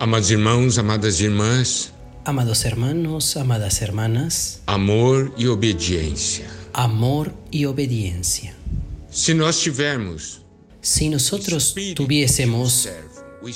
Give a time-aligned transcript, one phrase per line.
[0.00, 1.92] Amados irmãos, amadas irmãs,
[2.24, 6.46] Amados hermanos, amadas hermanas, amor e obediência.
[6.72, 8.54] amor y obediencia.
[9.10, 10.40] Se nós tivermos
[10.82, 12.88] Si nosotros tuviésemos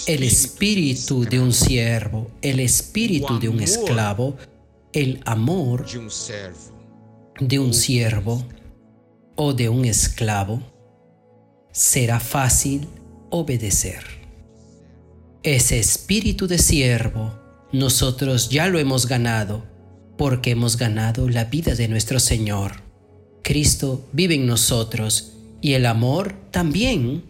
[0.07, 4.37] el espíritu de un siervo, el espíritu de un esclavo,
[4.93, 5.87] el amor
[7.41, 8.45] de un siervo
[9.37, 10.61] o de un esclavo,
[11.73, 12.87] será fácil
[13.31, 14.05] obedecer.
[15.45, 17.39] Ese espíritu de siervo
[17.71, 19.63] nosotros ya lo hemos ganado
[20.17, 22.83] porque hemos ganado la vida de nuestro Señor.
[23.43, 27.25] Cristo vive en nosotros y el amor también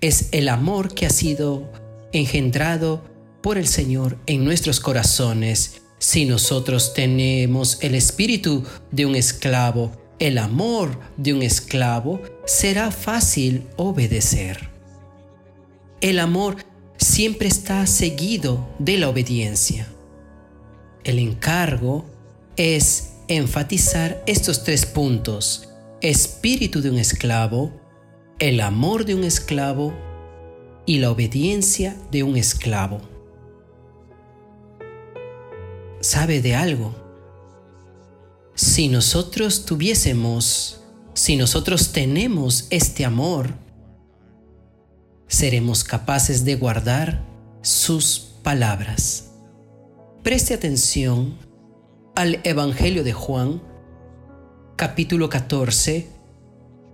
[0.00, 1.72] es el amor que ha sido
[2.12, 3.02] engendrado
[3.42, 5.82] por el Señor en nuestros corazones.
[5.98, 13.66] Si nosotros tenemos el espíritu de un esclavo, el amor de un esclavo, será fácil
[13.76, 14.70] obedecer.
[16.00, 16.58] El amor
[17.02, 19.88] siempre está seguido de la obediencia.
[21.04, 22.06] El encargo
[22.56, 25.68] es enfatizar estos tres puntos.
[26.00, 27.72] Espíritu de un esclavo,
[28.38, 29.92] el amor de un esclavo
[30.86, 33.00] y la obediencia de un esclavo.
[36.00, 36.94] ¿Sabe de algo?
[38.54, 40.82] Si nosotros tuviésemos,
[41.14, 43.54] si nosotros tenemos este amor,
[45.32, 47.24] seremos capaces de guardar
[47.62, 49.30] sus palabras.
[50.22, 51.38] Preste atención
[52.14, 53.62] al Evangelio de Juan,
[54.76, 56.06] capítulo 14,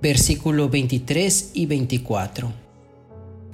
[0.00, 2.52] versículo 23 y 24.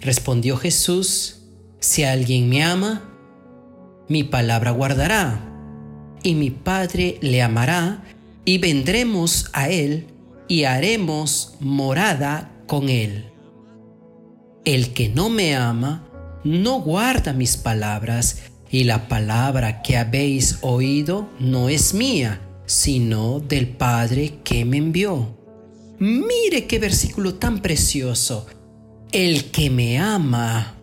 [0.01, 1.41] Respondió Jesús,
[1.81, 3.11] si alguien me ama,
[4.07, 5.41] mi palabra guardará,
[6.23, 8.05] y mi Padre le amará,
[8.45, 10.09] y vendremos a él
[10.47, 13.34] y haremos morada con él.
[14.65, 16.09] El que no me ama,
[16.43, 18.39] no guarda mis palabras,
[18.71, 25.37] y la palabra que habéis oído no es mía, sino del Padre que me envió.
[25.99, 28.47] Mire qué versículo tan precioso.
[29.13, 30.75] El que me ama,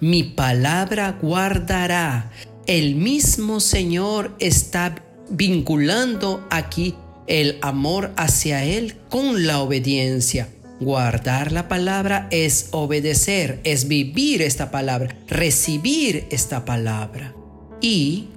[0.00, 2.32] mi palabra guardará.
[2.66, 6.94] El mismo Señor está vinculando aquí
[7.26, 10.48] el amor hacia Él con la obediencia.
[10.80, 17.34] Guardar la palabra es obedecer, es vivir esta palabra, recibir esta palabra
[17.80, 18.28] y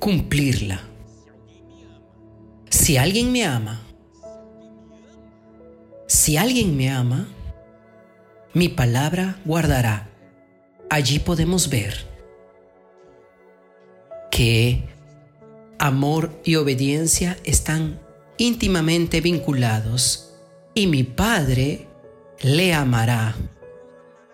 [0.00, 0.82] cumplirla.
[2.68, 3.80] Si alguien me ama,
[6.08, 7.28] si alguien me ama,
[8.54, 10.08] mi palabra guardará.
[10.90, 12.06] Allí podemos ver
[14.32, 14.82] que
[15.78, 18.00] amor y obediencia están
[18.36, 20.27] íntimamente vinculados
[20.78, 21.88] y mi Padre
[22.40, 23.34] le amará.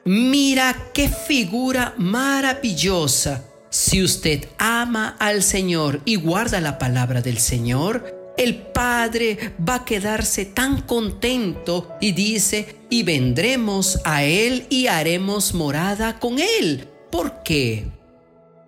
[0.04, 3.46] Mira qué figura maravillosa.
[3.70, 9.84] Si usted ama al Señor y guarda la palabra del Señor, el Padre va a
[9.86, 16.86] quedarse tan contento y dice, y vendremos a Él y haremos morada con Él.
[17.10, 17.86] ¿Por qué?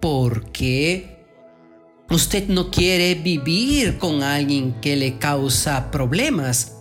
[0.00, 1.26] Porque
[2.08, 6.75] usted no quiere vivir con alguien que le causa problemas,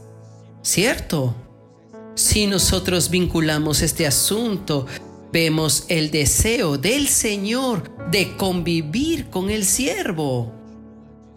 [0.65, 1.35] ¿cierto?
[2.15, 4.87] Si nosotros vinculamos este asunto,
[5.31, 10.51] vemos el deseo del Señor de convivir con el siervo.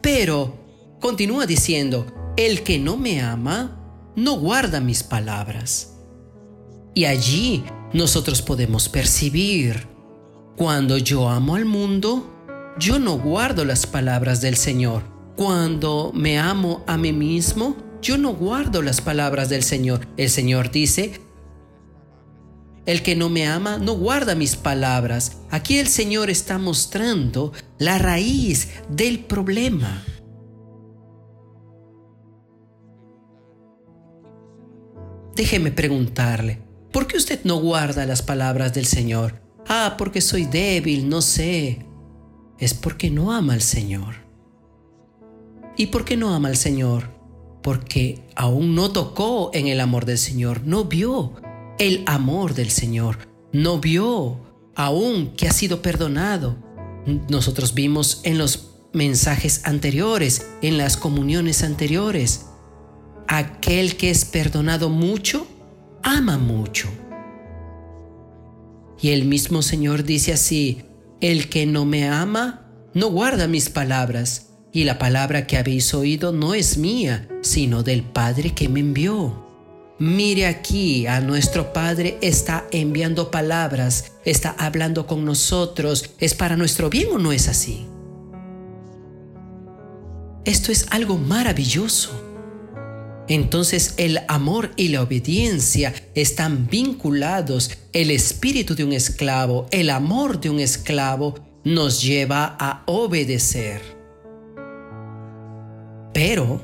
[0.01, 0.55] Pero,
[1.01, 2.07] continúa diciendo,
[2.37, 5.95] el que no me ama, no guarda mis palabras.
[6.95, 9.89] Y allí nosotros podemos percibir,
[10.57, 12.35] cuando yo amo al mundo,
[12.79, 15.03] yo no guardo las palabras del Señor.
[15.37, 20.07] Cuando me amo a mí mismo, yo no guardo las palabras del Señor.
[20.17, 21.21] El Señor dice,
[22.87, 25.39] el que no me ama no guarda mis palabras.
[25.51, 30.05] Aquí el Señor está mostrando la raíz del problema.
[35.37, 39.43] Déjeme preguntarle, ¿por qué usted no guarda las palabras del Señor?
[39.69, 41.85] Ah, porque soy débil, no sé.
[42.59, 44.15] Es porque no ama al Señor.
[45.77, 47.18] ¿Y por qué no ama al Señor?
[47.69, 51.35] Porque aún no tocó en el amor del Señor, no vio
[51.79, 54.41] el amor del Señor, no vio
[54.75, 56.57] aún que ha sido perdonado.
[57.29, 62.47] Nosotros vimos en los mensajes anteriores, en las comuniones anteriores,
[63.27, 65.47] aquel que es perdonado mucho,
[66.03, 66.89] ama mucho.
[68.99, 70.85] Y el mismo Señor dice así,
[71.21, 76.33] el que no me ama, no guarda mis palabras, y la palabra que habéis oído
[76.33, 79.47] no es mía, sino del Padre que me envió.
[79.99, 86.11] Mire aquí, a nuestro Padre está enviando palabras, está hablando con nosotros.
[86.21, 87.87] ¿Es para nuestro bien o no es así?
[90.45, 92.25] Esto es algo maravilloso.
[93.27, 97.73] Entonces el amor y la obediencia están vinculados.
[97.93, 101.35] El espíritu de un esclavo, el amor de un esclavo
[101.65, 103.98] nos lleva a obedecer.
[106.19, 106.61] Pero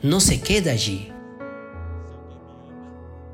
[0.00, 1.08] no se queda allí.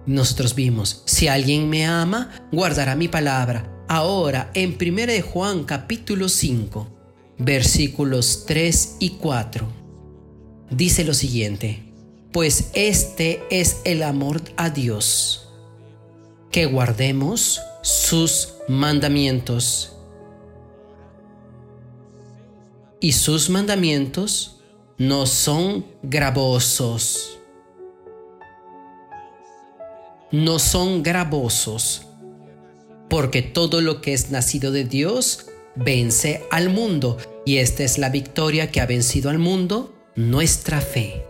[0.07, 3.85] Nosotros vimos, si alguien me ama, guardará mi palabra.
[3.89, 6.89] Ahora, en 1 Juan capítulo 5,
[7.37, 9.69] versículos 3 y 4
[10.71, 11.83] dice lo siguiente,
[12.33, 15.51] pues este es el amor a Dios,
[16.51, 19.92] que guardemos sus mandamientos.
[23.03, 24.61] Y sus mandamientos
[24.97, 27.37] no son gravosos.
[30.31, 32.07] No son gravosos,
[33.11, 38.09] porque todo lo que es nacido de Dios vence al mundo, y esta es la
[38.09, 41.27] victoria que ha vencido al mundo, nuestra fe.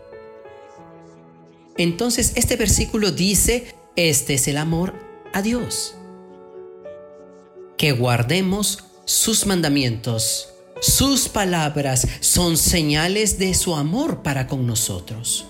[1.78, 4.92] Entonces este versículo dice, este es el amor
[5.32, 5.94] a Dios.
[7.78, 10.51] Que guardemos sus mandamientos.
[10.82, 15.46] Sus palabras son señales de su amor para con nosotros.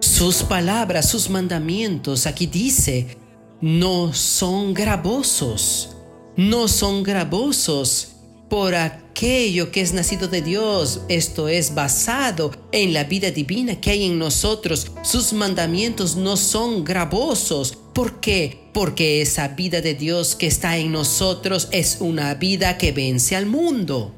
[0.00, 3.18] Sus palabras, sus mandamientos, aquí dice,
[3.60, 5.90] no son gravosos,
[6.38, 8.12] no son gravosos
[8.48, 13.90] por aquello que es nacido de Dios, esto es basado en la vida divina que
[13.90, 14.92] hay en nosotros.
[15.02, 17.76] Sus mandamientos no son gravosos.
[17.92, 18.70] ¿Por qué?
[18.72, 23.44] Porque esa vida de Dios que está en nosotros es una vida que vence al
[23.44, 24.17] mundo.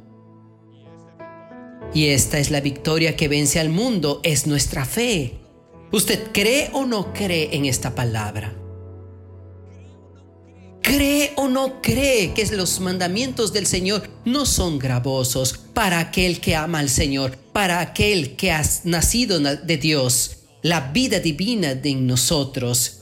[1.93, 5.35] Y esta es la victoria que vence al mundo, es nuestra fe.
[5.93, 8.55] ¿Usted cree o no cree en esta palabra?
[10.83, 16.55] ¿Cree o no cree que los mandamientos del Señor no son gravosos para aquel que
[16.55, 20.37] ama al Señor, para aquel que ha nacido de Dios?
[20.63, 22.99] La vida divina de nosotros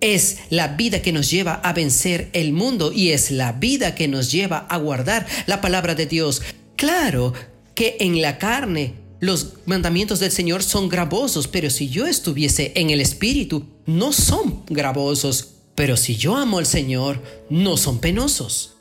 [0.00, 4.06] es la vida que nos lleva a vencer el mundo y es la vida que
[4.06, 6.42] nos lleva a guardar la palabra de Dios.
[6.76, 7.32] Claro
[7.78, 12.90] que en la carne los mandamientos del Señor son gravosos, pero si yo estuviese en
[12.90, 18.78] el Espíritu, no son gravosos pero si yo amo al Señor, no son penosos.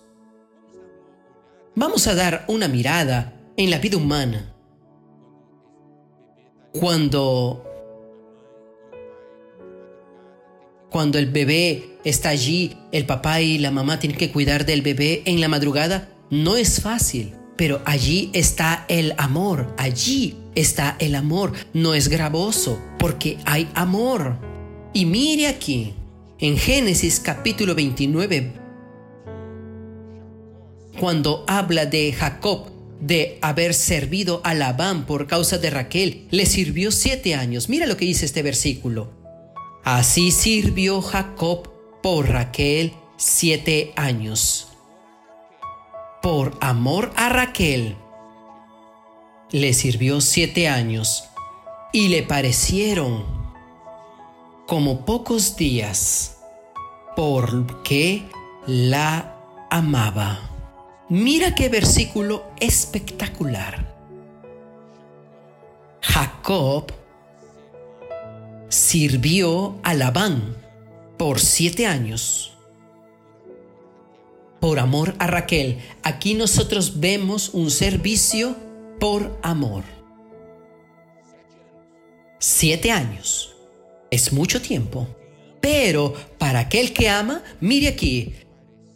[1.75, 4.51] Vamos a dar una mirada en la vida humana.
[6.73, 7.63] Cuando
[10.89, 15.21] cuando el bebé está allí, el papá y la mamá tienen que cuidar del bebé
[15.25, 21.54] en la madrugada, no es fácil, pero allí está el amor, allí está el amor,
[21.74, 24.38] no es gravoso, porque hay amor.
[24.94, 25.94] Y mire aquí,
[26.39, 28.54] en Génesis capítulo 29,
[31.00, 36.92] cuando habla de Jacob de haber servido a Labán por causa de Raquel, le sirvió
[36.92, 37.69] siete años.
[37.69, 39.12] Mira lo que dice este versículo.
[39.83, 41.69] Así sirvió Jacob
[42.01, 44.68] por Raquel siete años.
[46.22, 47.96] Por amor a Raquel,
[49.52, 51.30] le sirvió siete años
[51.94, 53.26] y le parecieron
[54.66, 56.40] como pocos días,
[57.16, 58.24] porque
[58.66, 59.36] la
[59.69, 60.40] amaba.
[61.07, 63.95] Mira qué versículo espectacular.
[66.02, 66.92] Jacob
[68.68, 70.57] sirvió a Labán
[71.18, 72.56] por siete años.
[74.59, 75.80] Por amor a Raquel.
[76.04, 78.56] Aquí nosotros vemos un servicio
[78.99, 79.83] por amor.
[82.40, 83.56] Siete años.
[84.09, 85.07] Es mucho tiempo.
[85.61, 88.35] Pero para aquel que ama, mire aquí,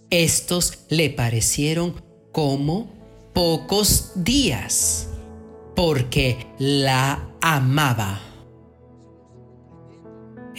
[0.09, 2.01] estos le parecieron
[2.31, 2.93] como
[3.33, 5.07] pocos días,
[5.75, 8.30] porque la amaba.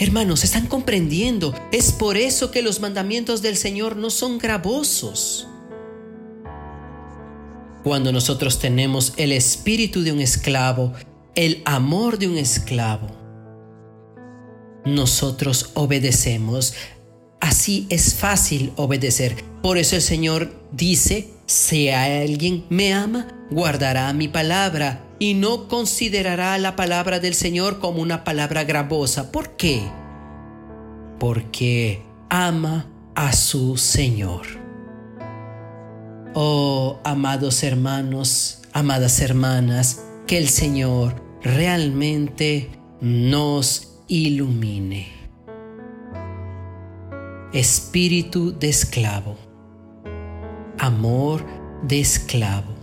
[0.02, 1.54] Hermanos, ¿están comprendiendo?
[1.70, 5.46] Es por eso que los mandamientos del Señor no son gravosos.
[7.84, 10.92] Cuando nosotros tenemos el espíritu de un esclavo,
[11.36, 13.06] el amor de un esclavo,
[14.84, 16.74] nosotros obedecemos.
[17.38, 19.36] Así es fácil obedecer.
[19.62, 26.58] Por eso el Señor dice, si alguien me ama, guardará mi palabra y no considerará
[26.58, 29.30] la palabra del Señor como una palabra gravosa.
[29.30, 29.80] ¿Por qué?
[31.20, 34.48] Porque ama a su Señor.
[36.34, 45.06] Oh, amados hermanos, amadas hermanas, que el Señor realmente nos ilumine.
[47.52, 49.36] Espíritu de esclavo,
[50.80, 51.46] amor
[51.84, 52.81] de esclavo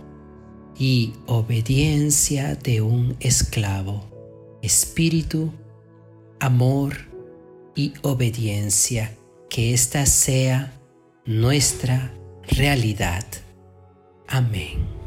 [0.80, 4.08] y obediencia de un esclavo.
[4.62, 5.52] Espíritu,
[6.40, 6.96] amor
[7.76, 9.14] y obediencia.
[9.50, 10.72] Que esta sea
[11.26, 12.14] nuestra
[12.48, 13.26] realidad.
[14.26, 14.99] Amén.